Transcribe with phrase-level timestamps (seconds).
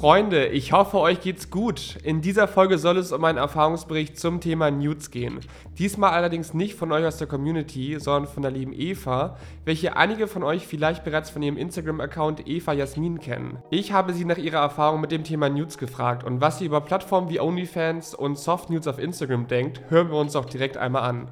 [0.00, 1.98] Freunde, ich hoffe, euch geht's gut.
[2.02, 5.40] In dieser Folge soll es um einen Erfahrungsbericht zum Thema Nudes gehen.
[5.78, 9.36] Diesmal allerdings nicht von euch aus der Community, sondern von der lieben Eva,
[9.66, 13.58] welche einige von euch vielleicht bereits von ihrem Instagram-Account Eva Jasmin kennen.
[13.68, 16.80] Ich habe sie nach ihrer Erfahrung mit dem Thema Nudes gefragt und was sie über
[16.80, 21.02] Plattformen wie OnlyFans und Soft Nudes auf Instagram denkt, hören wir uns auch direkt einmal
[21.02, 21.28] an.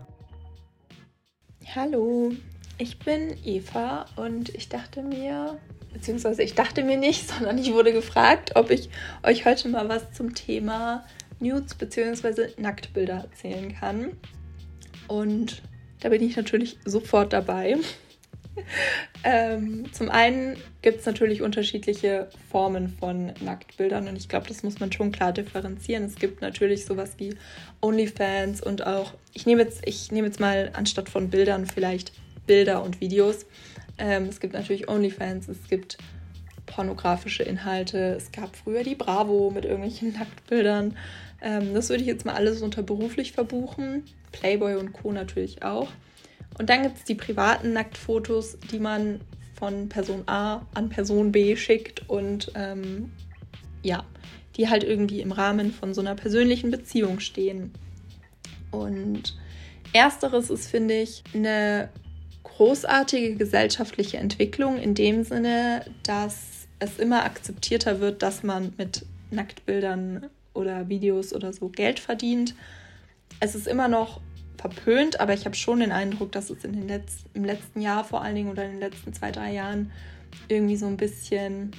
[1.75, 2.33] Hallo,
[2.77, 5.59] ich bin Eva und ich dachte mir,
[5.99, 8.89] beziehungsweise ich dachte mir nicht, sondern ich wurde gefragt, ob ich
[9.23, 11.05] euch heute mal was zum Thema
[11.41, 12.49] Nudes bzw.
[12.57, 14.17] Nacktbilder erzählen kann.
[15.07, 15.63] Und
[16.01, 17.77] da bin ich natürlich sofort dabei.
[19.25, 24.81] ähm, zum einen gibt es natürlich unterschiedliche Formen von Nacktbildern und ich glaube, das muss
[24.81, 26.05] man schon klar differenzieren.
[26.05, 27.37] Es gibt natürlich sowas wie
[27.81, 32.13] OnlyFans und auch, ich nehme jetzt, ich nehme jetzt mal anstatt von Bildern vielleicht
[32.47, 33.47] Bilder und Videos.
[33.99, 35.99] Ähm, es gibt natürlich OnlyFans, es gibt
[36.67, 40.97] pornografische Inhalte, es gab früher die Bravo mit irgendwelchen Nacktbildern.
[41.41, 44.05] Ähm, das würde ich jetzt mal alles unter beruflich verbuchen.
[44.33, 45.13] Playboy und Co.
[45.13, 45.89] natürlich auch.
[46.59, 49.21] Und dann gibt es die privaten Nacktfotos, die man
[49.55, 53.13] von Person A an Person B schickt und ähm,
[53.83, 54.05] ja,
[54.57, 57.73] die halt irgendwie im Rahmen von so einer persönlichen Beziehung stehen.
[58.71, 59.37] Und
[59.93, 61.89] ersteres ist, finde ich, eine
[62.59, 70.27] großartige gesellschaftliche Entwicklung in dem Sinne, dass es immer akzeptierter wird, dass man mit Nacktbildern
[70.55, 72.57] oder Videos oder so Geld verdient.
[73.39, 74.21] Es ist immer noch
[74.57, 78.03] verpönt, aber ich habe schon den Eindruck, dass es in den Letz im letzten Jahr
[78.03, 79.93] vor allen Dingen oder in den letzten zwei, drei Jahren
[80.49, 81.71] irgendwie so ein bisschen,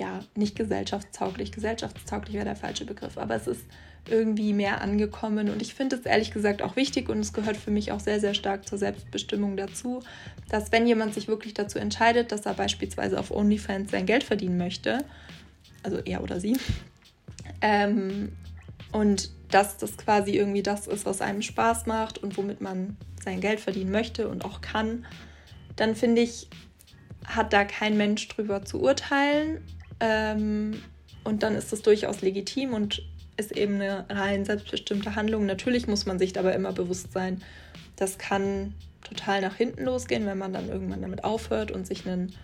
[0.00, 3.66] ja, nicht gesellschaftstauglich, gesellschaftstauglich wäre der falsche Begriff, aber es ist
[4.08, 5.50] irgendwie mehr angekommen.
[5.50, 8.18] Und ich finde es ehrlich gesagt auch wichtig und es gehört für mich auch sehr,
[8.18, 10.02] sehr stark zur Selbstbestimmung dazu,
[10.48, 14.56] dass wenn jemand sich wirklich dazu entscheidet, dass er beispielsweise auf OnlyFans sein Geld verdienen
[14.56, 15.04] möchte,
[15.82, 16.56] also er oder sie,
[17.60, 18.32] ähm,
[18.92, 23.40] und dass das quasi irgendwie das ist, was einem Spaß macht und womit man sein
[23.40, 25.04] Geld verdienen möchte und auch kann,
[25.76, 26.48] dann finde ich,
[27.26, 29.60] hat da kein Mensch drüber zu urteilen.
[30.00, 30.82] Ähm,
[31.24, 33.02] und dann ist das durchaus legitim und
[33.36, 35.46] ist eben eine rein selbstbestimmte Handlung.
[35.46, 37.42] Natürlich muss man sich dabei immer bewusst sein,
[37.96, 42.34] das kann total nach hinten losgehen, wenn man dann irgendwann damit aufhört und sich einen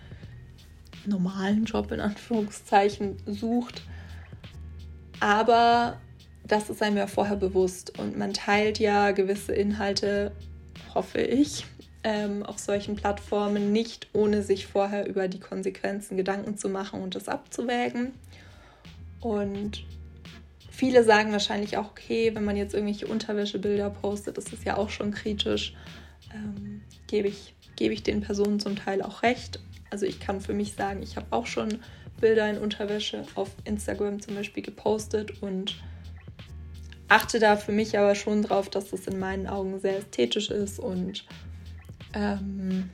[1.05, 3.81] normalen Job in Anführungszeichen sucht.
[5.19, 5.99] Aber
[6.45, 10.31] das ist einem ja vorher bewusst und man teilt ja gewisse Inhalte,
[10.93, 11.65] hoffe ich,
[12.07, 17.15] ähm, auf solchen Plattformen nicht, ohne sich vorher über die Konsequenzen Gedanken zu machen und
[17.15, 18.13] das abzuwägen.
[19.19, 19.83] Und
[20.77, 24.91] Viele sagen wahrscheinlich auch, okay, wenn man jetzt irgendwelche Unterwäschebilder postet, ist das ja auch
[24.91, 25.73] schon kritisch.
[26.31, 29.59] Ähm, Gebe ich, geb ich den Personen zum Teil auch recht.
[29.89, 31.79] Also ich kann für mich sagen, ich habe auch schon
[32.21, 35.81] Bilder in Unterwäsche auf Instagram zum Beispiel gepostet und
[37.07, 40.77] achte da für mich aber schon drauf, dass das in meinen Augen sehr ästhetisch ist
[40.79, 41.25] und
[42.13, 42.89] ähm,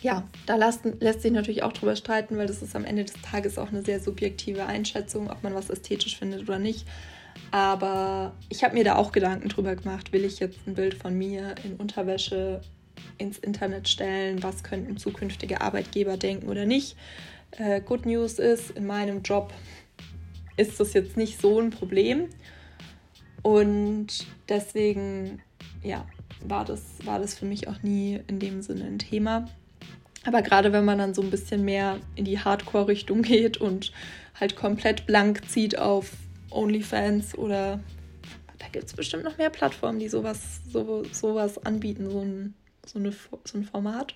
[0.00, 3.14] ja, da lässt, lässt sich natürlich auch drüber streiten, weil das ist am Ende des
[3.22, 6.86] Tages auch eine sehr subjektive Einschätzung, ob man was ästhetisch findet oder nicht.
[7.50, 11.16] Aber ich habe mir da auch Gedanken drüber gemacht, will ich jetzt ein Bild von
[11.16, 12.60] mir in Unterwäsche
[13.18, 16.96] ins Internet stellen, was könnten zukünftige Arbeitgeber denken oder nicht.
[17.52, 19.52] Äh, Good News ist, in meinem Job
[20.56, 22.28] ist das jetzt nicht so ein Problem.
[23.42, 25.40] Und deswegen,
[25.82, 26.06] ja,
[26.42, 29.48] war das, war das für mich auch nie in dem Sinne ein Thema.
[30.24, 33.92] Aber gerade wenn man dann so ein bisschen mehr in die Hardcore-Richtung geht und
[34.38, 36.12] halt komplett blank zieht auf
[36.50, 37.80] OnlyFans oder
[38.58, 42.54] da gibt es bestimmt noch mehr Plattformen, die sowas, so, sowas anbieten, so ein,
[42.84, 44.14] so, eine, so ein Format.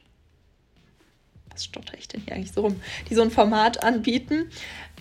[1.51, 2.81] Was stotter ich denn hier eigentlich so rum?
[3.09, 4.51] Die so ein Format anbieten.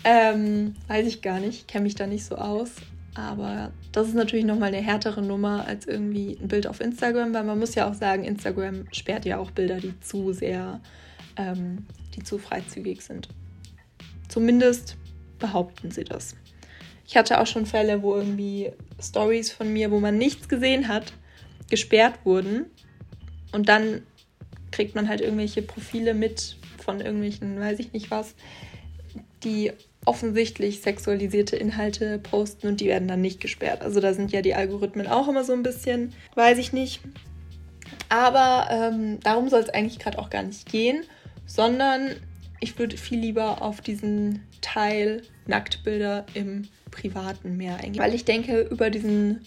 [0.03, 2.71] Ähm, weiß ich gar nicht, kenne mich da nicht so aus.
[3.15, 7.43] Aber das ist natürlich nochmal eine härtere Nummer als irgendwie ein Bild auf Instagram, weil
[7.43, 10.81] man muss ja auch sagen, Instagram sperrt ja auch Bilder, die zu sehr,
[11.37, 11.85] ähm,
[12.15, 13.29] die zu freizügig sind.
[14.29, 14.97] Zumindest
[15.37, 16.35] behaupten sie das.
[17.05, 21.13] Ich hatte auch schon Fälle, wo irgendwie Stories von mir, wo man nichts gesehen hat,
[21.69, 22.65] gesperrt wurden.
[23.51, 24.01] Und dann
[24.71, 28.33] kriegt man halt irgendwelche Profile mit von irgendwelchen, weiß ich nicht was,
[29.43, 29.71] die
[30.05, 33.81] offensichtlich sexualisierte Inhalte posten und die werden dann nicht gesperrt.
[33.81, 37.01] Also da sind ja die Algorithmen auch immer so ein bisschen, weiß ich nicht.
[38.09, 41.03] Aber ähm, darum soll es eigentlich gerade auch gar nicht gehen,
[41.45, 42.09] sondern
[42.59, 48.01] ich würde viel lieber auf diesen Teil Nacktbilder im Privaten mehr eingehen.
[48.01, 49.41] Weil ich denke, über diesen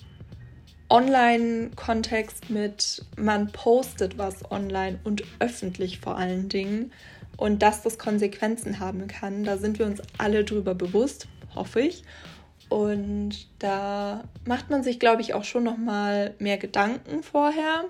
[0.88, 6.92] Online-Kontext mit man postet was online und öffentlich vor allen Dingen,
[7.36, 9.44] und dass das Konsequenzen haben kann.
[9.44, 12.02] Da sind wir uns alle drüber bewusst, hoffe ich.
[12.68, 17.84] Und da macht man sich, glaube ich, auch schon noch mal mehr Gedanken vorher.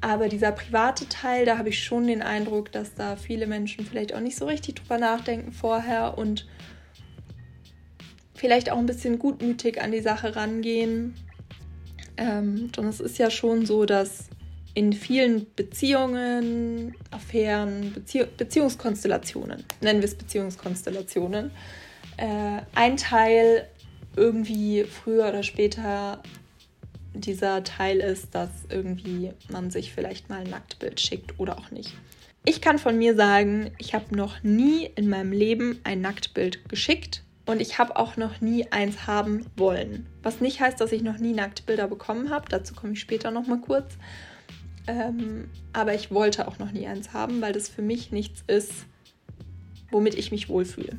[0.00, 4.14] Aber dieser private Teil, da habe ich schon den Eindruck, dass da viele Menschen vielleicht
[4.14, 6.46] auch nicht so richtig drüber nachdenken vorher und
[8.34, 11.14] vielleicht auch ein bisschen gutmütig an die Sache rangehen.
[12.16, 14.29] Ähm, und es ist ja schon so, dass
[14.74, 21.50] in vielen Beziehungen, Affären, Bezieh Beziehungskonstellationen, nennen wir es Beziehungskonstellationen,
[22.16, 23.66] äh, ein Teil
[24.16, 26.22] irgendwie früher oder später
[27.14, 31.94] dieser Teil ist, dass irgendwie man sich vielleicht mal ein Nacktbild schickt oder auch nicht.
[32.44, 37.22] Ich kann von mir sagen, ich habe noch nie in meinem Leben ein Nacktbild geschickt
[37.44, 40.06] und ich habe auch noch nie eins haben wollen.
[40.22, 42.46] Was nicht heißt, dass ich noch nie Nacktbilder bekommen habe.
[42.48, 43.98] Dazu komme ich später noch mal kurz.
[44.90, 48.72] Ähm, aber ich wollte auch noch nie eins haben, weil das für mich nichts ist,
[49.90, 50.98] womit ich mich wohlfühle.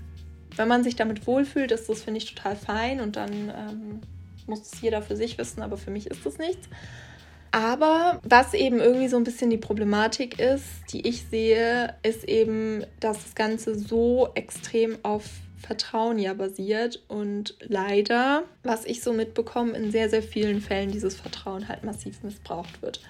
[0.56, 4.02] Wenn man sich damit wohlfühlt, ist das, finde ich, total fein und dann ähm,
[4.48, 6.68] muss es jeder für sich wissen, aber für mich ist das nichts.
[7.52, 12.86] Aber was eben irgendwie so ein bisschen die Problematik ist, die ich sehe, ist eben,
[13.02, 15.26] dass das Ganze so extrem auf
[15.58, 21.16] Vertrauen ja basiert und leider, was ich so mitbekomme, in sehr, sehr vielen Fällen dieses
[21.16, 23.02] Vertrauen halt massiv missbraucht wird.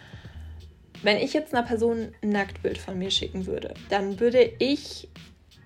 [1.04, 5.10] Wenn ich jetzt einer Person ein Nacktbild von mir schicken würde, dann würde ich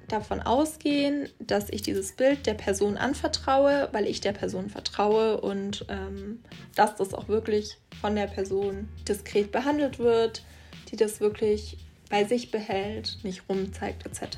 [0.08, 5.86] davon ausgehen, dass ich dieses Bild der Person anvertraue, weil ich der Person vertraue und
[5.90, 6.42] ähm,
[6.76, 10.44] dass das auch wirklich von der Person diskret behandelt wird,
[10.92, 11.78] die das wirklich
[12.10, 14.38] bei sich behält, nicht rumzeigt etc.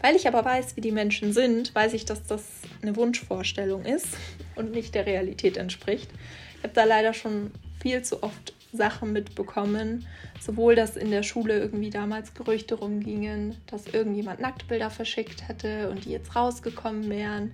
[0.00, 2.44] Weil ich aber weiß, wie die Menschen sind, weiß ich, dass das
[2.80, 4.08] eine Wunschvorstellung ist
[4.54, 6.10] und nicht der Realität entspricht.
[6.58, 7.50] Ich habe da leider schon
[7.82, 10.06] viel zu oft Sachen mitbekommen.
[10.40, 16.04] Sowohl, dass in der Schule irgendwie damals Gerüchte rumgingen, dass irgendjemand Nacktbilder verschickt hätte und
[16.04, 17.52] die jetzt rausgekommen wären,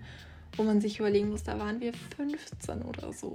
[0.57, 3.33] wo man sich überlegen muss, da waren wir 15 oder so.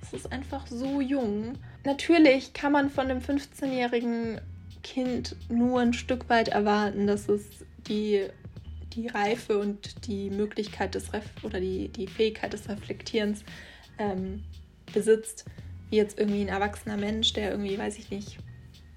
[0.00, 1.54] Das ist einfach so jung.
[1.84, 4.40] Natürlich kann man von einem 15-jährigen
[4.82, 7.44] Kind nur ein Stück weit erwarten, dass es
[7.86, 8.26] die,
[8.94, 13.44] die Reife und die Möglichkeit des Ref oder die, die Fähigkeit des Reflektierens
[13.98, 14.42] ähm,
[14.92, 15.44] besitzt
[15.90, 18.38] wie jetzt irgendwie ein erwachsener Mensch, der irgendwie, weiß ich nicht,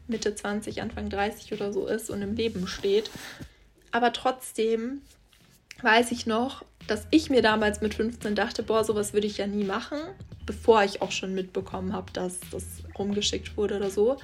[0.08, 3.10] Mitte 20, Anfang 30 oder so ist und im Leben steht.
[3.92, 5.02] Aber trotzdem
[5.82, 9.48] weiß ich noch, dass ich mir damals mit 15 dachte, boah, sowas würde ich ja
[9.48, 10.00] nie machen,
[10.46, 12.64] bevor ich auch schon mitbekommen habe, dass das
[12.98, 14.18] rumgeschickt wurde oder so,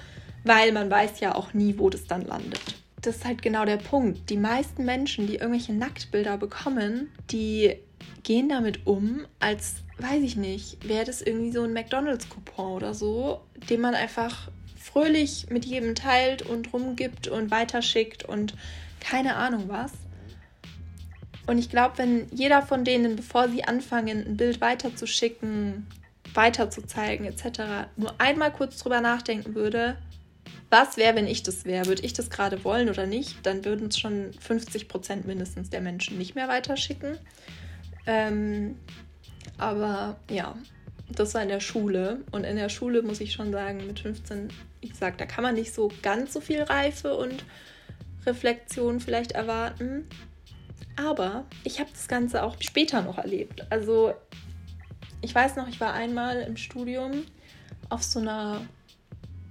[0.43, 2.61] weil man weiß ja auch nie, wo das dann landet.
[3.01, 4.29] Das ist halt genau der Punkt.
[4.29, 7.77] Die meisten Menschen, die irgendwelche Nacktbilder bekommen, die
[8.23, 13.41] gehen damit um, als weiß ich nicht, wäre das irgendwie so ein McDonalds-Coupon oder so,
[13.69, 18.55] den man einfach fröhlich mit jedem teilt und rumgibt und weiterschickt und
[18.99, 19.91] keine Ahnung was.
[21.47, 25.87] Und ich glaube, wenn jeder von denen, bevor sie anfangen, ein Bild weiterzuschicken,
[26.33, 29.97] weiterzuzeigen etc., nur einmal kurz drüber nachdenken würde,
[30.69, 31.87] was wäre, wenn ich das wäre?
[31.87, 33.37] Würde ich das gerade wollen oder nicht?
[33.43, 37.17] Dann würden es schon 50 Prozent mindestens der Menschen nicht mehr weiterschicken.
[38.05, 38.75] Ähm,
[39.57, 40.55] aber ja,
[41.09, 42.21] das war in der Schule.
[42.31, 44.49] Und in der Schule muss ich schon sagen, mit 15,
[44.81, 47.43] wie gesagt, da kann man nicht so ganz so viel Reife und
[48.25, 50.07] Reflexion vielleicht erwarten.
[50.95, 53.65] Aber ich habe das Ganze auch später noch erlebt.
[53.69, 54.13] Also
[55.21, 57.23] ich weiß noch, ich war einmal im Studium
[57.89, 58.61] auf so einer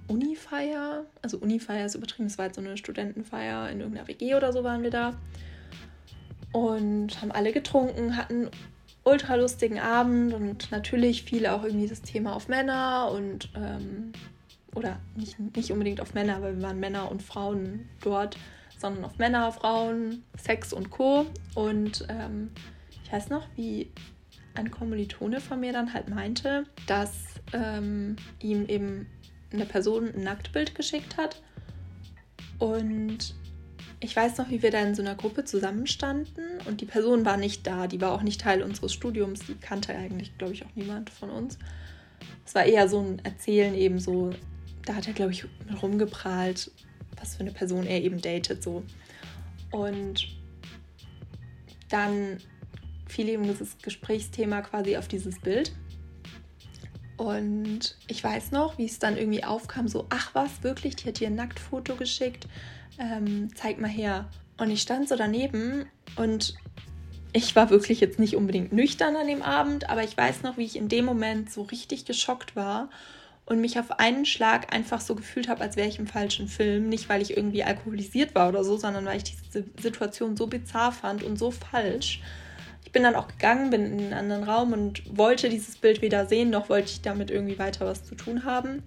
[0.07, 1.05] Unifeier.
[1.21, 4.63] Also Unifeier ist übertrieben, es war jetzt so eine Studentenfeier in irgendeiner WG oder so
[4.63, 5.13] waren wir da.
[6.51, 8.49] Und haben alle getrunken, hatten
[9.03, 14.11] ultra lustigen Abend und natürlich fiel auch irgendwie das Thema auf Männer und ähm,
[14.75, 18.37] oder nicht, nicht unbedingt auf Männer, weil wir waren Männer und Frauen dort,
[18.77, 21.25] sondern auf Männer, Frauen, Sex und Co.
[21.55, 22.51] Und ähm,
[23.03, 23.91] ich weiß noch, wie
[24.55, 27.13] ein Kommilitone von mir dann halt meinte, dass
[27.53, 29.07] ähm, ihm eben
[29.51, 31.41] eine Person ein Nacktbild geschickt hat
[32.59, 33.35] und
[34.01, 37.37] ich weiß noch, wie wir da in so einer Gruppe zusammenstanden und die Person war
[37.37, 40.75] nicht da, die war auch nicht Teil unseres Studiums, die kannte eigentlich, glaube ich, auch
[40.75, 41.57] niemand von uns.
[42.45, 44.31] Es war eher so ein Erzählen eben so,
[44.85, 45.45] da hat er, glaube ich,
[45.81, 46.71] rumgeprahlt,
[47.17, 48.83] was für eine Person er eben datet so.
[49.71, 50.27] Und
[51.89, 52.37] dann
[53.07, 55.73] fiel eben dieses Gesprächsthema quasi auf dieses Bild.
[57.17, 61.19] Und ich weiß noch, wie es dann irgendwie aufkam, so, ach was, wirklich, die hat
[61.19, 62.47] dir ein Nacktfoto geschickt
[62.99, 64.29] ähm, zeig mal her.
[64.57, 66.55] Und ich stand so daneben und
[67.31, 70.65] ich war wirklich jetzt nicht unbedingt nüchtern an dem Abend, aber ich weiß noch, wie
[70.65, 72.89] ich in dem Moment so richtig geschockt war
[73.45, 76.89] und mich auf einen Schlag einfach so gefühlt habe, als wäre ich im falschen Film.
[76.89, 80.91] Nicht, weil ich irgendwie alkoholisiert war oder so, sondern weil ich diese Situation so bizarr
[80.91, 82.21] fand und so falsch.
[82.83, 86.25] Ich bin dann auch gegangen, bin in einen anderen Raum und wollte dieses Bild wieder
[86.25, 88.83] sehen, doch wollte ich damit irgendwie weiter was zu tun haben.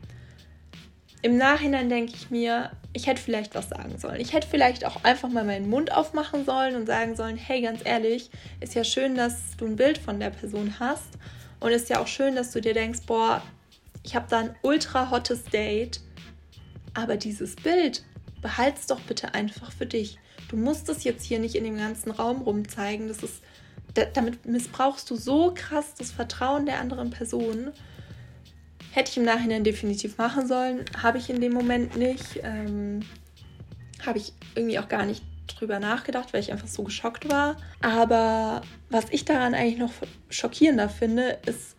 [1.22, 4.20] Im Nachhinein denke ich mir, ich hätte vielleicht was sagen sollen.
[4.20, 7.80] Ich hätte vielleicht auch einfach mal meinen Mund aufmachen sollen und sagen sollen, hey, ganz
[7.84, 11.18] ehrlich, ist ja schön, dass du ein Bild von der Person hast
[11.60, 13.40] und ist ja auch schön, dass du dir denkst, boah,
[14.02, 16.00] ich habe da ein ultra hottes Date,
[16.92, 18.04] aber dieses Bild
[18.40, 20.18] behalt's doch bitte einfach für dich.
[20.48, 23.06] Du musst es jetzt hier nicht in dem ganzen Raum rumzeigen.
[23.06, 23.42] Das ist,
[24.12, 27.70] damit missbrauchst du so krass das Vertrauen der anderen Person.
[28.92, 32.40] Hätte ich im Nachhinein definitiv machen sollen, habe ich in dem Moment nicht.
[32.42, 33.00] Ähm,
[34.06, 37.56] habe ich irgendwie auch gar nicht drüber nachgedacht, weil ich einfach so geschockt war.
[37.80, 39.92] Aber was ich daran eigentlich noch
[40.28, 41.76] schockierender finde, ist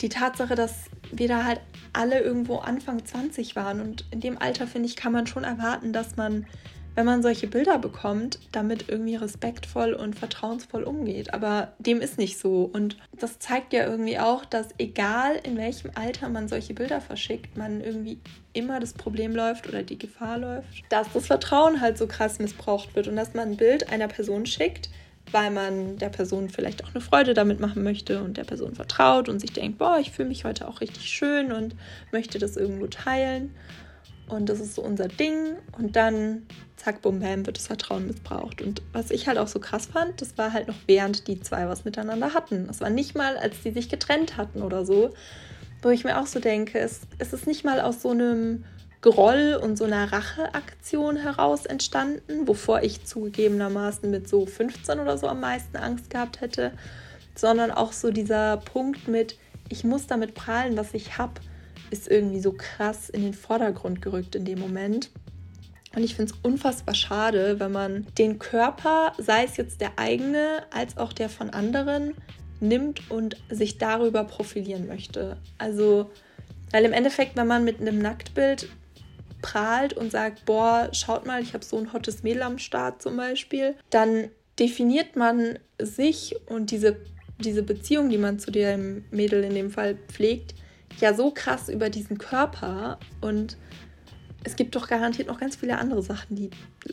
[0.00, 1.60] die Tatsache, dass wir da halt
[1.92, 3.80] alle irgendwo Anfang 20 waren.
[3.80, 6.46] Und in dem Alter, finde ich, kann man schon erwarten, dass man,
[6.94, 11.32] wenn man solche Bilder bekommt, damit irgendwie respektvoll und vertrauensvoll umgeht.
[11.32, 12.68] Aber dem ist nicht so.
[12.72, 17.56] Und das zeigt ja irgendwie auch, dass egal in welchem Alter man solche Bilder verschickt,
[17.56, 18.18] man irgendwie
[18.52, 22.94] immer das Problem läuft oder die Gefahr läuft, dass das Vertrauen halt so krass missbraucht
[22.94, 24.90] wird und dass man ein Bild einer Person schickt,
[25.30, 29.28] weil man der Person vielleicht auch eine Freude damit machen möchte und der Person vertraut
[29.28, 31.74] und sich denkt, boah, ich fühle mich heute auch richtig schön und
[32.10, 33.54] möchte das irgendwo teilen.
[34.28, 35.56] Und das ist so unser Ding.
[35.78, 38.62] Und dann, zack, bum, bam, wird das Vertrauen missbraucht.
[38.62, 41.68] Und was ich halt auch so krass fand, das war halt noch während die zwei
[41.68, 42.66] was miteinander hatten.
[42.66, 45.10] Das war nicht mal, als die sich getrennt hatten oder so.
[45.82, 48.64] Wo ich mir auch so denke, es, es ist nicht mal aus so einem
[49.02, 55.26] Groll und so einer Racheaktion heraus entstanden, wovor ich zugegebenermaßen mit so 15 oder so
[55.26, 56.70] am meisten Angst gehabt hätte,
[57.34, 59.36] sondern auch so dieser Punkt mit,
[59.68, 61.32] ich muss damit prahlen, was ich habe,
[61.92, 65.10] ist irgendwie so krass in den Vordergrund gerückt in dem Moment.
[65.94, 70.62] Und ich finde es unfassbar schade, wenn man den Körper, sei es jetzt der eigene
[70.70, 72.14] als auch der von anderen,
[72.60, 75.36] nimmt und sich darüber profilieren möchte.
[75.58, 76.10] Also,
[76.70, 78.68] weil im Endeffekt, wenn man mit einem Nacktbild
[79.42, 83.16] prahlt und sagt, boah, schaut mal, ich habe so ein hottes Mädel am Start zum
[83.16, 86.96] Beispiel, dann definiert man sich und diese,
[87.38, 90.54] diese Beziehung, die man zu dem Mädel in dem Fall pflegt,
[91.00, 93.56] ja so krass über diesen Körper und
[94.44, 96.50] es gibt doch garantiert noch ganz viele andere Sachen, die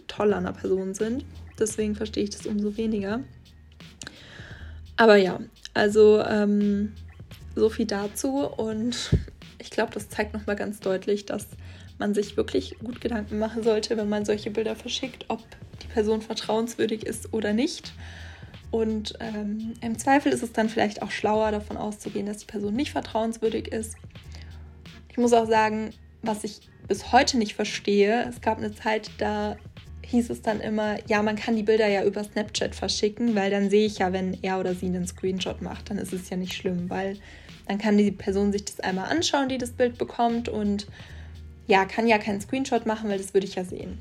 [0.07, 1.25] toll an einer Person sind.
[1.57, 3.21] Deswegen verstehe ich das umso weniger.
[4.97, 5.39] Aber ja,
[5.73, 6.93] also ähm,
[7.55, 9.15] so viel dazu und
[9.59, 11.47] ich glaube, das zeigt nochmal ganz deutlich, dass
[11.97, 15.41] man sich wirklich gut Gedanken machen sollte, wenn man solche Bilder verschickt, ob
[15.81, 17.93] die Person vertrauenswürdig ist oder nicht.
[18.71, 22.75] Und ähm, im Zweifel ist es dann vielleicht auch schlauer, davon auszugehen, dass die Person
[22.75, 23.95] nicht vertrauenswürdig ist.
[25.09, 29.57] Ich muss auch sagen, was ich bis heute nicht verstehe, es gab eine Zeit, da
[30.05, 33.69] hieß es dann immer, ja, man kann die Bilder ja über Snapchat verschicken, weil dann
[33.69, 36.53] sehe ich ja, wenn er oder sie einen Screenshot macht, dann ist es ja nicht
[36.53, 37.17] schlimm, weil
[37.67, 40.87] dann kann die Person sich das einmal anschauen, die das Bild bekommt und
[41.67, 43.99] ja, kann ja keinen Screenshot machen, weil das würde ich ja sehen.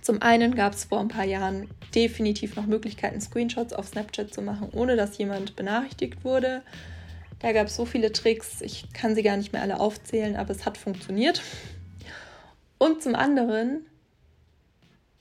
[0.00, 4.42] Zum einen gab es vor ein paar Jahren definitiv noch Möglichkeiten, Screenshots auf Snapchat zu
[4.42, 6.62] machen, ohne dass jemand benachrichtigt wurde.
[7.40, 10.50] Da gab es so viele Tricks, ich kann sie gar nicht mehr alle aufzählen, aber
[10.50, 11.42] es hat funktioniert.
[12.78, 13.86] Und zum anderen,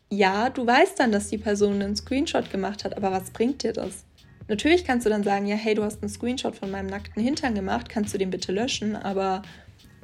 [0.09, 3.73] ja, du weißt dann, dass die Person einen Screenshot gemacht hat, aber was bringt dir
[3.73, 4.05] das?
[4.47, 7.53] Natürlich kannst du dann sagen, ja, hey, du hast einen Screenshot von meinem nackten Hintern
[7.53, 9.43] gemacht, kannst du den bitte löschen, aber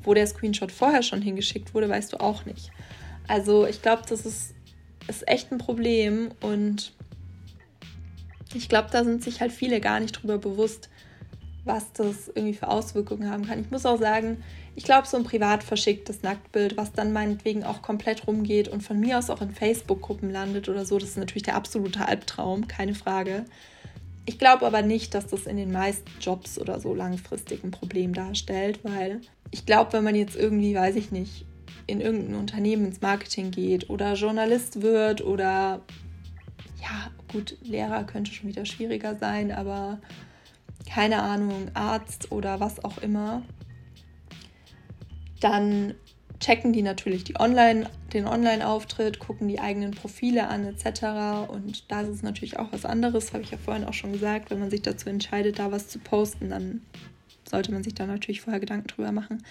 [0.04, 2.72] wo der Screenshot vorher schon hingeschickt wurde, weißt du auch nicht.
[3.28, 4.54] Also ich glaube, das ist,
[5.08, 6.94] ist echt ein Problem und
[8.54, 10.90] ich glaube, da sind sich halt viele gar nicht drüber bewusst,
[11.66, 13.60] was das irgendwie für Auswirkungen haben kann.
[13.60, 14.44] Ich muss auch sagen,
[14.76, 19.00] ich glaube, so ein privat verschicktes Nacktbild, was dann meinetwegen auch komplett rumgeht und von
[19.00, 22.94] mir aus auch in Facebook-Gruppen landet oder so, das ist natürlich der absolute Albtraum, keine
[22.94, 23.46] Frage.
[24.26, 28.14] Ich glaube aber nicht, dass das in den meisten Jobs oder so langfristig ein Problem
[28.14, 29.22] darstellt, weil
[29.52, 31.46] ich glaube, wenn man jetzt irgendwie, weiß ich nicht,
[31.88, 35.82] in irgendein Unternehmen ins Marketing geht oder Journalist wird oder
[36.82, 40.00] ja, gut, Lehrer könnte schon wieder schwieriger sein, aber
[40.90, 43.42] keine Ahnung, Arzt oder was auch immer,
[45.40, 45.96] dann
[46.40, 51.50] checken die natürlich die Online, den Online-Auftritt, gucken die eigenen Profile an etc.
[51.50, 54.52] Und da ist es natürlich auch was anderes, habe ich ja vorhin auch schon gesagt.
[54.52, 56.82] Wenn man sich dazu entscheidet, da was zu posten, dann
[57.56, 59.44] sollte man sich da natürlich vorher Gedanken drüber machen.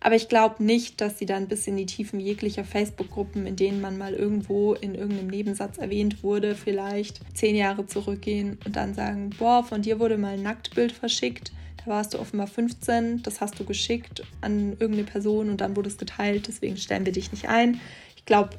[0.00, 3.80] Aber ich glaube nicht, dass sie dann bis in die Tiefen jeglicher Facebook-Gruppen, in denen
[3.80, 9.30] man mal irgendwo in irgendeinem Nebensatz erwähnt wurde, vielleicht zehn Jahre zurückgehen und dann sagen,
[9.38, 11.52] boah, von dir wurde mal ein Nacktbild verschickt
[11.84, 15.88] da warst du offenbar 15, das hast du geschickt an irgendeine Person und dann wurde
[15.88, 17.80] es geteilt, deswegen stellen wir dich nicht ein.
[18.16, 18.50] Ich glaube,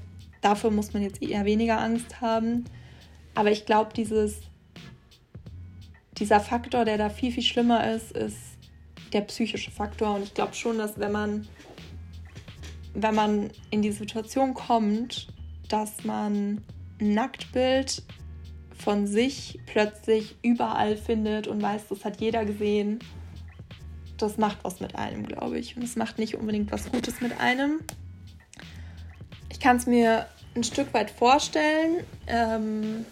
[0.42, 2.66] dafür muss man jetzt eher weniger Angst haben.
[3.34, 4.42] Aber ich glaube, dieses,
[6.18, 8.38] dieser Faktor, der da viel, viel schlimmer ist, ist
[9.14, 10.16] der psychische Faktor.
[10.16, 11.48] Und ich glaube schon, dass wenn man,
[12.94, 15.28] wenn man in die Situation kommt,
[15.70, 16.64] dass man
[17.00, 18.04] ein Nacktbild
[18.78, 23.00] von sich plötzlich überall findet und weiß, das hat jeder gesehen,
[24.18, 25.76] das macht was mit einem, glaube ich.
[25.78, 27.80] Und es macht nicht unbedingt was Gutes mit einem.
[29.50, 33.06] Ich kann es mir ein Stück weit vorstellen, ähm,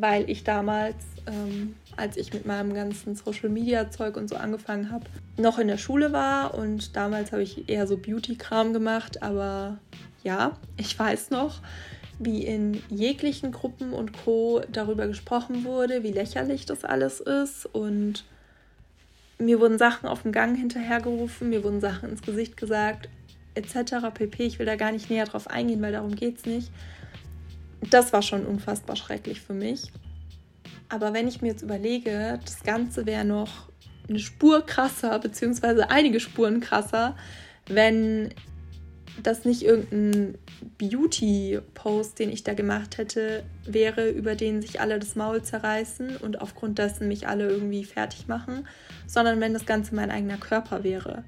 [0.00, 5.04] weil ich damals, ähm, als ich mit meinem ganzen Social-Media-Zeug und so angefangen habe,
[5.36, 9.78] noch in der Schule war und damals habe ich eher so Beauty-Kram gemacht, aber
[10.22, 11.60] ja, ich weiß noch,
[12.18, 18.24] wie in jeglichen Gruppen und Co darüber gesprochen wurde, wie lächerlich das alles ist und
[19.38, 23.08] mir wurden Sachen auf dem Gang hinterhergerufen, mir wurden Sachen ins Gesicht gesagt,
[23.54, 24.12] etc.
[24.12, 24.44] pp.
[24.44, 26.70] Ich will da gar nicht näher drauf eingehen, weil darum geht es nicht.
[27.88, 29.90] Das war schon unfassbar schrecklich für mich.
[30.88, 33.68] Aber wenn ich mir jetzt überlege, das Ganze wäre noch
[34.08, 37.16] eine Spur krasser, beziehungsweise einige Spuren krasser,
[37.66, 38.34] wenn
[39.22, 40.38] das nicht irgendein
[40.78, 46.40] Beauty-Post, den ich da gemacht hätte, wäre, über den sich alle das Maul zerreißen und
[46.40, 48.66] aufgrund dessen mich alle irgendwie fertig machen,
[49.06, 51.24] sondern wenn das Ganze mein eigener Körper wäre.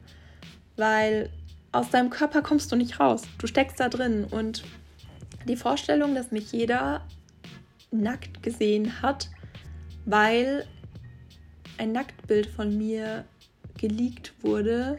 [0.77, 1.31] Weil
[1.71, 3.23] aus deinem Körper kommst du nicht raus.
[3.39, 4.65] Du steckst da drin und
[5.47, 7.07] die Vorstellung, dass mich jeder
[7.91, 9.31] nackt gesehen hat,
[10.05, 10.67] weil
[11.79, 13.25] ein Nacktbild von mir
[13.79, 14.99] geleakt wurde,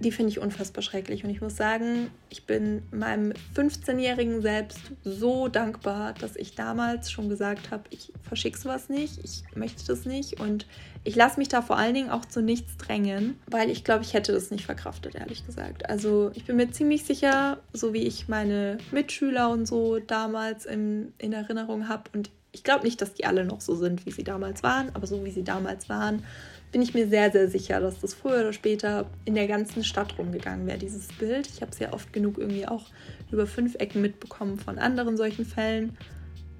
[0.00, 1.24] die finde ich unfassbar schrecklich.
[1.24, 7.28] Und ich muss sagen, ich bin meinem 15-jährigen Selbst so dankbar, dass ich damals schon
[7.28, 10.40] gesagt habe, ich verschicke sowas nicht, ich möchte das nicht.
[10.40, 10.66] Und
[11.04, 14.14] ich lasse mich da vor allen Dingen auch zu nichts drängen, weil ich glaube, ich
[14.14, 15.88] hätte das nicht verkraftet, ehrlich gesagt.
[15.88, 21.12] Also ich bin mir ziemlich sicher, so wie ich meine Mitschüler und so damals in,
[21.18, 22.04] in Erinnerung habe.
[22.14, 25.06] Und ich glaube nicht, dass die alle noch so sind, wie sie damals waren, aber
[25.06, 26.24] so wie sie damals waren,
[26.72, 30.16] bin ich mir sehr, sehr sicher, dass das früher oder später in der ganzen Stadt
[30.18, 31.48] rumgegangen wäre, dieses Bild.
[31.48, 32.86] Ich habe es ja oft genug irgendwie auch
[33.32, 35.96] über fünf Ecken mitbekommen von anderen solchen Fällen.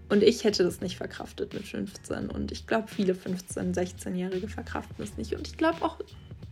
[0.09, 2.31] Und ich hätte das nicht verkraftet mit 15.
[2.31, 5.37] Und ich glaube, viele 15-, 16-Jährige verkraften das nicht.
[5.37, 5.99] Und ich glaube auch,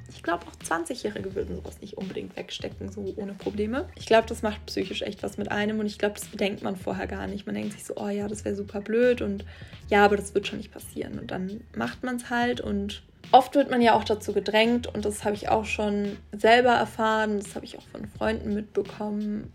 [0.09, 3.89] ich glaube auch 20-Jährige würden sowas nicht unbedingt wegstecken, so ohne Probleme.
[3.97, 6.77] Ich glaube, das macht psychisch echt was mit einem und ich glaube, das bedenkt man
[6.77, 7.47] vorher gar nicht.
[7.47, 9.45] Man denkt sich so, oh ja, das wäre super blöd und
[9.91, 11.19] ja, aber das wird schon nicht passieren.
[11.19, 15.05] Und dann macht man es halt und Oft wird man ja auch dazu gedrängt und
[15.05, 19.53] das habe ich auch schon selber erfahren, das habe ich auch von Freunden mitbekommen,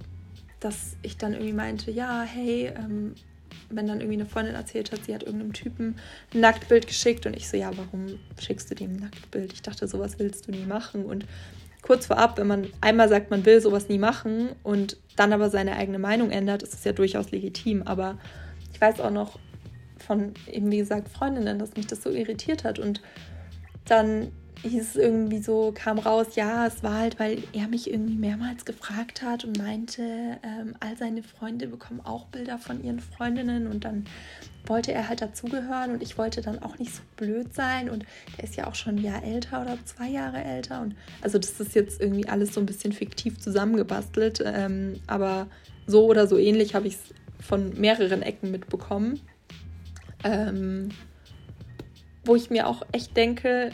[0.60, 3.16] dass ich dann irgendwie meinte, ja, hey, ähm,
[3.70, 5.96] wenn dann irgendwie eine Freundin erzählt hat, sie hat irgendeinem Typen
[6.34, 9.54] ein Nacktbild geschickt und ich so, ja, warum schickst du dem ein Nacktbild?
[9.54, 11.26] Ich dachte, sowas willst du nie machen und
[11.82, 15.76] kurz vorab, wenn man einmal sagt, man will sowas nie machen und dann aber seine
[15.76, 18.18] eigene Meinung ändert, ist es ja durchaus legitim, aber
[18.72, 19.40] ich weiß auch noch
[19.98, 23.02] von eben, wie gesagt, Freundinnen, dass mich das so irritiert hat und
[23.86, 24.32] dann
[24.64, 28.64] hieß es irgendwie so, kam raus, ja, es war halt, weil er mich irgendwie mehrmals
[28.64, 30.02] gefragt hat und meinte,
[30.42, 34.06] ähm, all seine Freunde bekommen auch Bilder von ihren Freundinnen und dann
[34.66, 38.06] wollte er halt dazugehören und ich wollte dann auch nicht so blöd sein und
[38.38, 41.60] er ist ja auch schon ein Jahr älter oder zwei Jahre älter und also das
[41.60, 45.48] ist jetzt irgendwie alles so ein bisschen fiktiv zusammengebastelt, ähm, aber
[45.88, 49.20] so oder so ähnlich habe ich es von mehreren Ecken mitbekommen.
[50.24, 50.90] Ähm,
[52.26, 53.72] wo ich mir auch echt denke,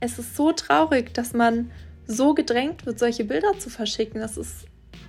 [0.00, 1.70] es ist so traurig, dass man
[2.06, 4.20] so gedrängt wird, solche Bilder zu verschicken.
[4.20, 4.66] Das ist,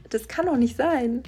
[0.09, 1.23] das kann doch nicht sein.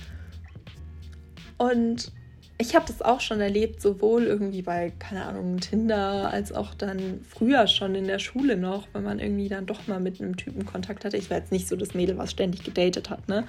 [1.57, 2.11] Und
[2.59, 7.21] ich habe das auch schon erlebt, sowohl irgendwie bei, keine Ahnung, Tinder, als auch dann
[7.27, 10.65] früher schon in der Schule noch, wenn man irgendwie dann doch mal mit einem Typen
[10.65, 11.17] Kontakt hatte.
[11.17, 13.43] Ich war jetzt nicht so das Mädel, was ständig gedatet hat, ne?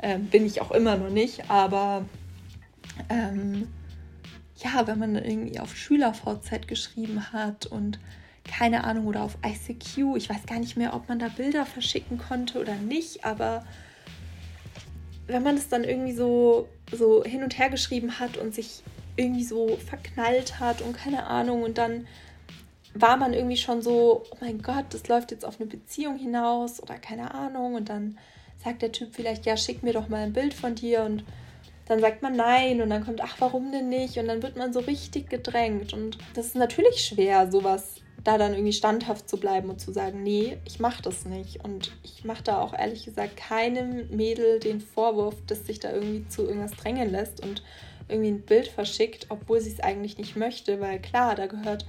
[0.00, 2.04] Ähm, bin ich auch immer noch nicht, aber
[3.08, 3.66] ähm,
[4.62, 7.98] ja, wenn man irgendwie auf SchülerVZ geschrieben hat und
[8.44, 12.18] keine Ahnung, oder auf ICQ, ich weiß gar nicht mehr, ob man da Bilder verschicken
[12.18, 13.64] konnte oder nicht, aber
[15.26, 18.82] wenn man es dann irgendwie so, so hin und her geschrieben hat und sich
[19.16, 22.06] irgendwie so verknallt hat und keine Ahnung und dann
[22.94, 26.82] war man irgendwie schon so, oh mein Gott, das läuft jetzt auf eine Beziehung hinaus
[26.82, 28.18] oder keine Ahnung und dann
[28.62, 31.24] sagt der Typ vielleicht, ja, schick mir doch mal ein Bild von dir und
[31.90, 34.16] dann sagt man nein und dann kommt, ach, warum denn nicht?
[34.16, 35.92] Und dann wird man so richtig gedrängt.
[35.92, 40.22] Und das ist natürlich schwer, sowas da dann irgendwie standhaft zu bleiben und zu sagen,
[40.22, 41.64] nee, ich mache das nicht.
[41.64, 46.28] Und ich mache da auch ehrlich gesagt keinem Mädel den Vorwurf, dass sich da irgendwie
[46.28, 47.64] zu irgendwas drängen lässt und
[48.08, 51.86] irgendwie ein Bild verschickt, obwohl sie es eigentlich nicht möchte, weil klar, da gehört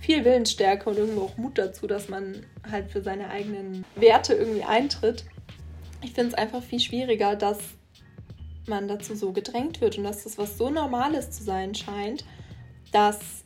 [0.00, 4.64] viel Willensstärke und irgendwo auch Mut dazu, dass man halt für seine eigenen Werte irgendwie
[4.64, 5.26] eintritt.
[6.00, 7.58] Ich finde es einfach viel schwieriger, dass
[8.66, 12.24] man dazu so gedrängt wird und dass das was so Normales zu sein scheint,
[12.92, 13.44] dass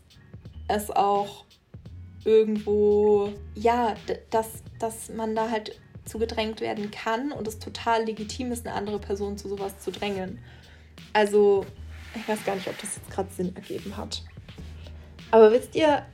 [0.69, 1.45] es auch
[2.25, 3.95] irgendwo, ja,
[4.31, 8.75] dass, dass man da halt zu gedrängt werden kann und es total legitim ist, eine
[8.75, 10.39] andere Person zu sowas zu drängen.
[11.13, 11.65] Also,
[12.15, 14.23] ich weiß gar nicht, ob das jetzt gerade Sinn ergeben hat.
[15.31, 16.05] Aber wisst ihr,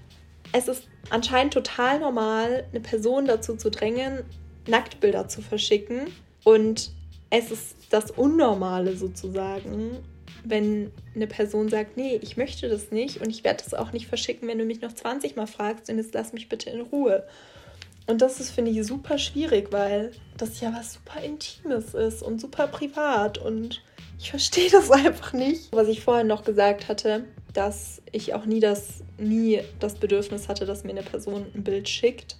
[0.53, 4.25] es ist anscheinend total normal, eine Person dazu zu drängen,
[4.67, 6.07] Nacktbilder zu verschicken.
[6.45, 6.93] Und
[7.37, 9.99] es ist das Unnormale sozusagen,
[10.45, 14.07] wenn eine Person sagt, nee, ich möchte das nicht und ich werde das auch nicht
[14.07, 17.27] verschicken, wenn du mich noch 20 Mal fragst und jetzt lass mich bitte in Ruhe.
[18.07, 22.41] Und das ist, finde ich, super schwierig, weil das ja was super Intimes ist und
[22.41, 23.83] super privat und
[24.19, 25.73] ich verstehe das einfach nicht.
[25.73, 30.67] Was ich vorhin noch gesagt hatte, dass ich auch nie das, nie das Bedürfnis hatte,
[30.67, 32.37] dass mir eine Person ein Bild schickt.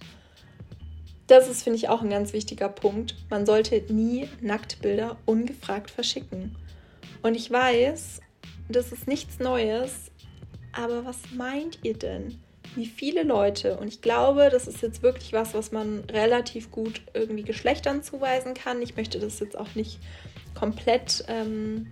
[1.27, 3.15] Das ist, finde ich, auch ein ganz wichtiger Punkt.
[3.29, 6.55] Man sollte nie Nacktbilder ungefragt verschicken.
[7.23, 8.21] Und ich weiß,
[8.69, 10.11] das ist nichts Neues,
[10.71, 12.39] aber was meint ihr denn?
[12.75, 17.01] Wie viele Leute, und ich glaube, das ist jetzt wirklich was, was man relativ gut
[17.13, 18.81] irgendwie Geschlechtern zuweisen kann.
[18.81, 19.99] Ich möchte das jetzt auch nicht
[20.53, 21.87] komplett ähm,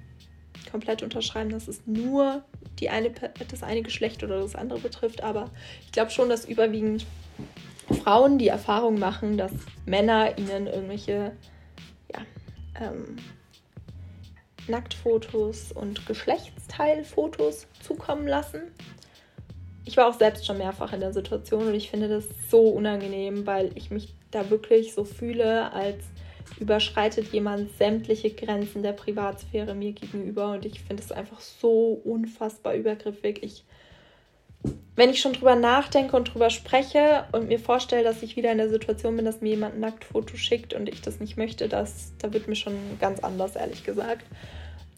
[0.73, 2.43] komplett unterschreiben, dass es nur
[2.79, 3.11] die eine,
[3.49, 5.51] das eine Geschlecht oder das andere betrifft, aber
[5.85, 7.05] ich glaube schon, dass überwiegend
[7.93, 9.51] Frauen die Erfahrung machen, dass
[9.85, 11.31] Männer ihnen irgendwelche
[12.11, 12.21] ja,
[12.81, 13.17] ähm,
[14.67, 18.61] Nacktfotos und Geschlechtsteilfotos zukommen lassen.
[19.85, 23.45] Ich war auch selbst schon mehrfach in der Situation und ich finde das so unangenehm,
[23.45, 26.03] weil ich mich da wirklich so fühle, als
[26.59, 32.75] überschreitet jemand sämtliche Grenzen der Privatsphäre mir gegenüber und ich finde es einfach so unfassbar
[32.75, 33.43] übergriffig.
[33.43, 33.65] Ich,
[34.95, 38.59] wenn ich schon drüber nachdenke und drüber spreche und mir vorstelle, dass ich wieder in
[38.59, 42.13] der Situation bin, dass mir jemand ein Nacktfoto schickt und ich das nicht möchte, das,
[42.19, 44.25] da wird mir schon ganz anders, ehrlich gesagt.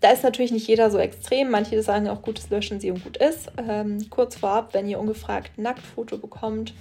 [0.02, 1.50] Da ist natürlich nicht jeder so extrem.
[1.50, 3.52] Manche sagen auch, gutes Löschen Sie und gut ist.
[3.58, 6.74] Ähm, kurz vorab, wenn ihr ungefragt ein Nacktfoto bekommt,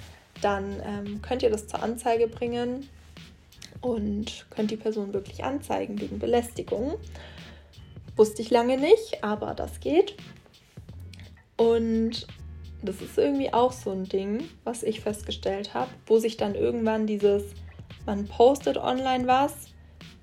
[0.43, 2.89] dann ähm, könnt ihr das zur Anzeige bringen
[3.81, 6.95] und könnt die Person wirklich anzeigen wegen Belästigung.
[8.17, 10.17] Wusste ich lange nicht, aber das geht.
[11.57, 12.27] Und
[12.85, 17.07] das ist irgendwie auch so ein Ding, was ich festgestellt habe, wo sich dann irgendwann
[17.07, 17.43] dieses,
[18.07, 19.55] man postet online was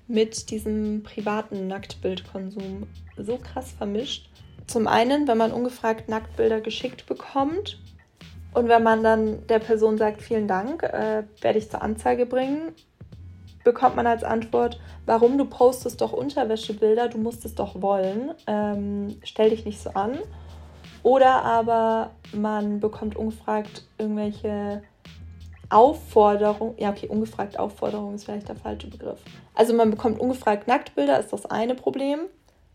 [0.08, 4.28] mit diesem privaten Nacktbildkonsum so krass vermischt.
[4.66, 7.80] Zum einen, wenn man ungefragt Nacktbilder geschickt bekommt
[8.54, 12.72] und wenn man dann der Person sagt, vielen Dank, äh, werde ich zur Anzeige bringen,
[13.64, 19.16] bekommt man als Antwort, warum du postest doch Unterwäschebilder, du musst es doch wollen, ähm,
[19.22, 20.18] stell dich nicht so an.
[21.02, 24.82] Oder aber man bekommt ungefragt irgendwelche
[25.68, 29.18] Aufforderungen, ja okay, ungefragt Aufforderung ist vielleicht der falsche Begriff.
[29.54, 32.20] Also man bekommt ungefragt Nacktbilder, ist das eine Problem.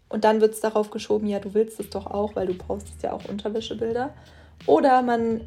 [0.09, 3.03] Und dann wird es darauf geschoben, ja, du willst es doch auch, weil du postest
[3.03, 4.13] ja auch Unterwäschebilder.
[4.65, 5.41] Oder man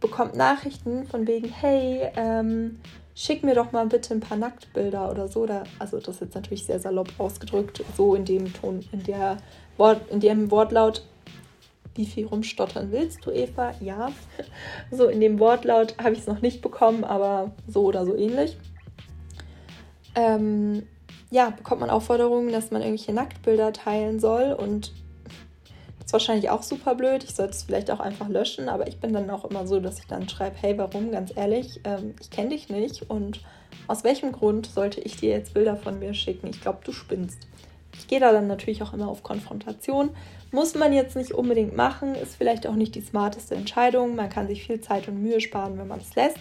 [0.00, 2.80] bekommt Nachrichten von wegen, hey, ähm,
[3.14, 5.42] schick mir doch mal bitte ein paar Nacktbilder oder so.
[5.42, 9.36] Oder, also das ist jetzt natürlich sehr salopp ausgedrückt, so in dem Ton, in der
[9.76, 11.04] Wort, in dem Wortlaut.
[11.94, 13.72] Wie viel rumstottern willst du, Eva?
[13.80, 14.12] Ja.
[14.90, 18.56] So in dem Wortlaut habe ich es noch nicht bekommen, aber so oder so ähnlich.
[20.14, 20.86] Ähm,
[21.30, 24.92] ja, bekommt man Aufforderungen, dass man irgendwelche Nacktbilder teilen soll und
[26.04, 27.22] ist wahrscheinlich auch super blöd.
[27.22, 30.00] Ich sollte es vielleicht auch einfach löschen, aber ich bin dann auch immer so, dass
[30.00, 31.12] ich dann schreibe, hey, warum?
[31.12, 33.40] Ganz ehrlich, ähm, ich kenne dich nicht und
[33.86, 36.48] aus welchem Grund sollte ich dir jetzt Bilder von mir schicken?
[36.48, 37.46] Ich glaube, du spinnst.
[38.00, 40.08] Ich gehe da dann natürlich auch immer auf Konfrontation.
[40.52, 44.16] Muss man jetzt nicht unbedingt machen, ist vielleicht auch nicht die smarteste Entscheidung.
[44.16, 46.38] Man kann sich viel Zeit und Mühe sparen, wenn man es lässt.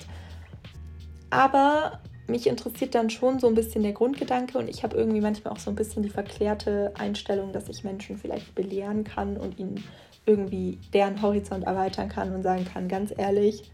[1.29, 5.53] Aber mich interessiert dann schon so ein bisschen der Grundgedanke und ich habe irgendwie manchmal
[5.53, 9.83] auch so ein bisschen die verklärte Einstellung, dass ich Menschen vielleicht belehren kann und ihnen
[10.25, 13.69] irgendwie deren Horizont erweitern kann und sagen kann, ganz ehrlich,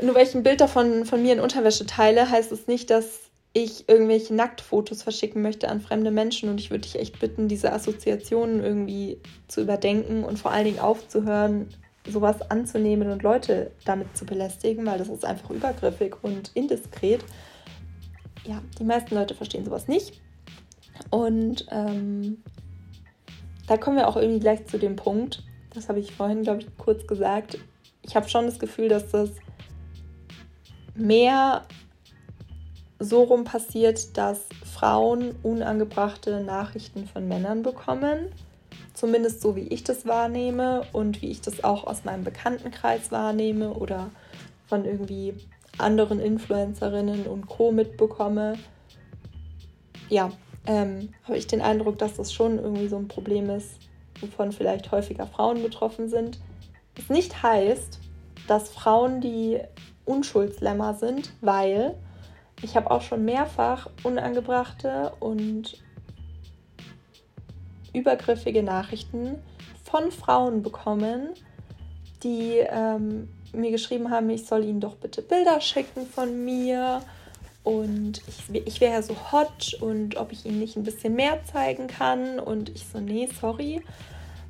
[0.00, 3.25] nur weil ich ein Bild davon von mir in Unterwäsche teile, heißt es nicht, dass
[3.56, 7.72] ich irgendwelche Nacktfotos verschicken möchte an fremde Menschen und ich würde dich echt bitten, diese
[7.72, 11.68] Assoziationen irgendwie zu überdenken und vor allen Dingen aufzuhören,
[12.06, 17.24] sowas anzunehmen und Leute damit zu belästigen, weil das ist einfach übergriffig und indiskret
[18.46, 20.20] ja, die meisten Leute verstehen sowas nicht.
[21.10, 22.42] Und ähm,
[23.66, 25.42] da kommen wir auch irgendwie gleich zu dem Punkt,
[25.74, 27.58] das habe ich vorhin, glaube ich, kurz gesagt.
[28.02, 29.30] Ich habe schon das Gefühl, dass das
[30.94, 31.66] mehr
[32.98, 38.32] so rum passiert, dass Frauen unangebrachte Nachrichten von Männern bekommen.
[38.94, 43.74] Zumindest so, wie ich das wahrnehme und wie ich das auch aus meinem Bekanntenkreis wahrnehme
[43.74, 44.10] oder
[44.66, 45.34] von irgendwie
[45.78, 48.54] anderen Influencerinnen und Co mitbekomme,
[50.08, 50.30] ja,
[50.66, 53.78] ähm, habe ich den Eindruck, dass das schon irgendwie so ein Problem ist,
[54.20, 56.38] wovon vielleicht häufiger Frauen betroffen sind.
[56.96, 57.98] Was nicht heißt,
[58.48, 59.58] dass Frauen die
[60.06, 61.96] Unschuldslämmer sind, weil
[62.62, 65.82] ich habe auch schon mehrfach unangebrachte und
[67.92, 69.38] übergriffige Nachrichten
[69.84, 71.30] von Frauen bekommen,
[72.22, 77.02] die ähm, mir geschrieben haben, ich soll ihnen doch bitte Bilder schicken von mir
[77.66, 81.42] und ich, ich wäre ja so hot und ob ich ihnen nicht ein bisschen mehr
[81.52, 82.38] zeigen kann.
[82.38, 83.82] Und ich so, nee, sorry,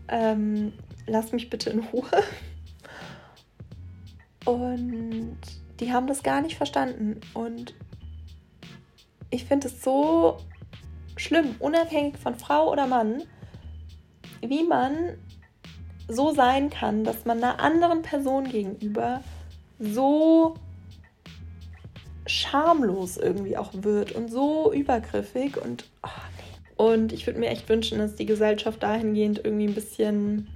[0.08, 0.74] ähm,
[1.06, 2.04] lass mich bitte in Ruhe.
[4.44, 5.38] Und
[5.80, 7.22] die haben das gar nicht verstanden.
[7.32, 7.74] Und
[9.30, 10.38] ich finde es so
[11.16, 13.22] schlimm, unabhängig von Frau oder Mann,
[14.40, 15.16] wie man
[16.08, 19.22] so sein kann, dass man einer anderen Person gegenüber
[19.78, 20.54] so
[22.26, 26.84] schamlos irgendwie auch wird und so übergriffig und oh nee.
[26.92, 30.48] und ich würde mir echt wünschen, dass die Gesellschaft dahingehend irgendwie ein bisschen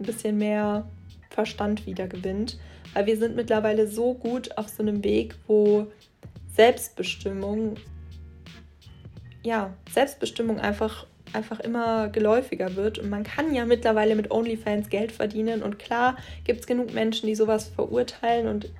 [0.00, 0.88] ein bisschen mehr
[1.30, 2.58] Verstand wieder gewinnt,
[2.92, 5.86] weil wir sind mittlerweile so gut auf so einem Weg, wo
[6.54, 7.76] Selbstbestimmung
[9.42, 12.98] ja, Selbstbestimmung einfach einfach immer geläufiger wird.
[12.98, 15.62] Und man kann ja mittlerweile mit OnlyFans Geld verdienen.
[15.62, 18.48] Und klar gibt es genug Menschen, die sowas verurteilen.
[18.48, 18.70] Und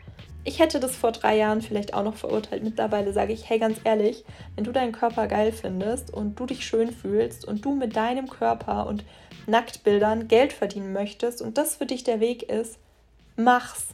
[0.44, 2.64] ich hätte das vor drei Jahren vielleicht auch noch verurteilt.
[2.64, 6.66] Mittlerweile sage ich, hey, ganz ehrlich, wenn du deinen Körper geil findest und du dich
[6.66, 9.05] schön fühlst und du mit deinem Körper und
[9.46, 12.79] Nacktbildern Geld verdienen möchtest und das für dich der Weg ist,
[13.37, 13.88] mach's.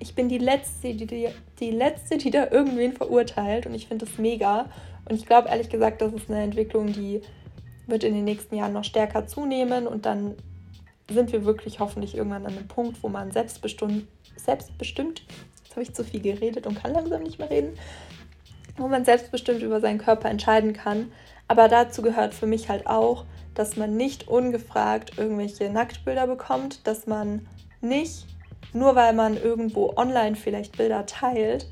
[0.00, 4.06] Ich bin die Letzte, die, die, die Letzte, die da irgendwen verurteilt und ich finde
[4.06, 4.70] das mega.
[5.08, 7.22] Und ich glaube ehrlich gesagt, das ist eine Entwicklung, die
[7.86, 10.34] wird in den nächsten Jahren noch stärker zunehmen und dann
[11.10, 15.22] sind wir wirklich hoffentlich irgendwann an einem Punkt, wo man selbstbestimmt, selbstbestimmt,
[15.62, 17.78] jetzt habe ich zu viel geredet und kann langsam nicht mehr reden,
[18.76, 21.10] wo man selbstbestimmt über seinen Körper entscheiden kann.
[21.48, 27.06] Aber dazu gehört für mich halt auch, dass man nicht ungefragt irgendwelche Nacktbilder bekommt, dass
[27.06, 27.48] man
[27.80, 28.26] nicht,
[28.74, 31.66] nur weil man irgendwo online vielleicht Bilder teilt,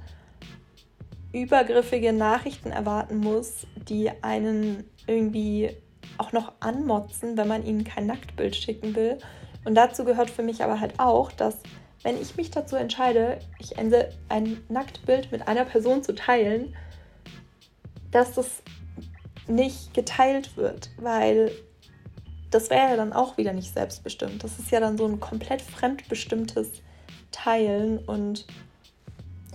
[1.42, 5.70] übergriffige Nachrichten erwarten muss, die einen irgendwie
[6.18, 9.18] auch noch anmotzen, wenn man ihnen kein Nacktbild schicken will.
[9.64, 11.59] Und dazu gehört für mich aber halt auch, dass
[12.03, 16.77] wenn ich mich dazu entscheide, ich ein Nacktbild mit einer Person zu teilen,
[18.12, 18.62] dass das
[19.49, 21.51] nicht geteilt wird, weil
[22.51, 24.42] das wäre ja dann auch wieder nicht selbstbestimmt.
[24.44, 26.70] Das ist ja dann so ein komplett fremdbestimmtes
[27.33, 28.46] Teilen und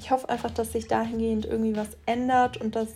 [0.01, 2.89] ich hoffe einfach, dass sich dahingehend irgendwie was ändert und dass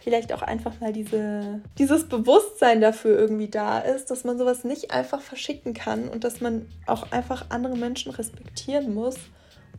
[0.00, 4.90] vielleicht auch einfach mal diese, dieses Bewusstsein dafür irgendwie da ist, dass man sowas nicht
[4.90, 9.16] einfach verschicken kann und dass man auch einfach andere Menschen respektieren muss,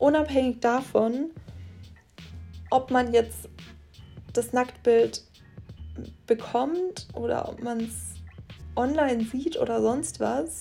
[0.00, 1.30] unabhängig davon,
[2.70, 3.48] ob man jetzt
[4.32, 5.22] das Nacktbild
[6.26, 8.14] bekommt oder ob man es
[8.74, 10.58] online sieht oder sonst was.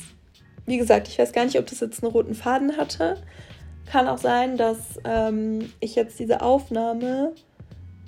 [0.67, 3.17] Wie gesagt, ich weiß gar nicht, ob das jetzt einen roten Faden hatte.
[3.85, 7.33] Kann auch sein, dass ähm, ich jetzt diese Aufnahme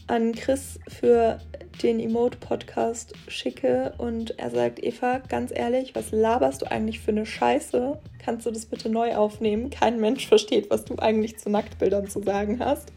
[0.08, 1.40] an Chris für
[1.82, 7.26] den Emote-Podcast schicke und er sagt, Eva, ganz ehrlich, was laberst du eigentlich für eine
[7.26, 8.00] Scheiße?
[8.24, 9.70] Kannst du das bitte neu aufnehmen?
[9.70, 12.92] Kein Mensch versteht, was du eigentlich zu Nacktbildern zu sagen hast.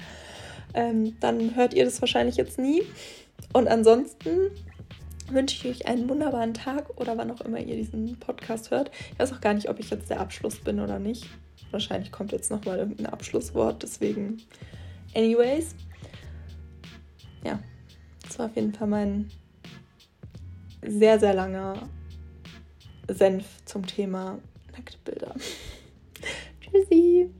[0.75, 2.83] Ähm, dann hört ihr das wahrscheinlich jetzt nie.
[3.53, 4.51] Und ansonsten
[5.31, 8.91] wünsche ich euch einen wunderbaren Tag oder wann auch immer ihr diesen Podcast hört.
[9.12, 11.27] Ich weiß auch gar nicht, ob ich jetzt der Abschluss bin oder nicht.
[11.70, 14.38] Wahrscheinlich kommt jetzt nochmal irgendein Abschlusswort, deswegen.
[15.14, 15.74] Anyways,
[17.44, 17.59] ja,
[18.22, 19.31] das war auf jeden Fall mein
[20.87, 21.74] sehr, sehr langer
[23.09, 24.38] Senf zum Thema
[24.72, 25.35] Nacktbilder.
[26.61, 27.31] Tschüssi.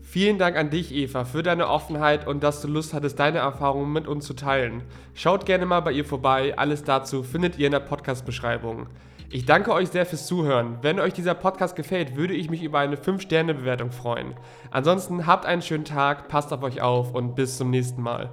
[0.00, 3.92] Vielen Dank an dich, Eva, für deine Offenheit und dass du Lust hattest, deine Erfahrungen
[3.92, 4.82] mit uns zu teilen.
[5.12, 6.56] Schaut gerne mal bei ihr vorbei.
[6.56, 8.86] Alles dazu findet ihr in der Podcast-Beschreibung.
[9.30, 10.78] Ich danke euch sehr fürs Zuhören.
[10.80, 14.34] Wenn euch dieser Podcast gefällt, würde ich mich über eine 5-Sterne-Bewertung freuen.
[14.70, 18.30] Ansonsten habt einen schönen Tag, passt auf euch auf und bis zum nächsten Mal.